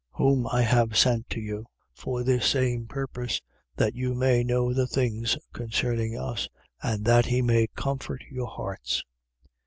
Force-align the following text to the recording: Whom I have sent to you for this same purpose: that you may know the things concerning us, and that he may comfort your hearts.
Whom 0.13 0.47
I 0.47 0.63
have 0.63 0.97
sent 0.97 1.29
to 1.29 1.39
you 1.39 1.67
for 1.93 2.23
this 2.23 2.47
same 2.47 2.87
purpose: 2.87 3.39
that 3.75 3.93
you 3.93 4.15
may 4.15 4.43
know 4.43 4.73
the 4.73 4.87
things 4.87 5.37
concerning 5.53 6.17
us, 6.17 6.49
and 6.81 7.05
that 7.05 7.27
he 7.27 7.43
may 7.43 7.67
comfort 7.75 8.23
your 8.31 8.47
hearts. 8.47 9.03